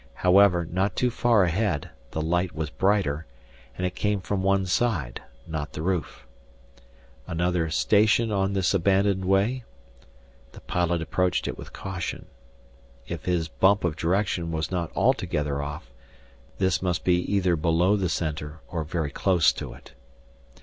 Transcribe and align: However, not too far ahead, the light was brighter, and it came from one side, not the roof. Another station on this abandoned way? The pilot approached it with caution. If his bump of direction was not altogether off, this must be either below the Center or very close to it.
However, 0.15 0.65
not 0.65 0.95
too 0.95 1.11
far 1.11 1.43
ahead, 1.43 1.91
the 2.09 2.21
light 2.23 2.55
was 2.55 2.71
brighter, 2.71 3.27
and 3.77 3.85
it 3.85 3.93
came 3.93 4.19
from 4.19 4.41
one 4.41 4.65
side, 4.65 5.21
not 5.45 5.73
the 5.73 5.83
roof. 5.83 6.25
Another 7.27 7.69
station 7.69 8.31
on 8.31 8.53
this 8.53 8.73
abandoned 8.73 9.25
way? 9.25 9.63
The 10.53 10.61
pilot 10.61 11.03
approached 11.03 11.47
it 11.47 11.55
with 11.55 11.71
caution. 11.71 12.25
If 13.07 13.25
his 13.25 13.47
bump 13.47 13.83
of 13.83 13.95
direction 13.95 14.51
was 14.51 14.71
not 14.71 14.91
altogether 14.95 15.61
off, 15.61 15.91
this 16.57 16.81
must 16.81 17.03
be 17.03 17.17
either 17.31 17.55
below 17.55 17.95
the 17.95 18.09
Center 18.09 18.59
or 18.69 18.83
very 18.83 19.11
close 19.11 19.51
to 19.53 19.73
it. 19.75 19.93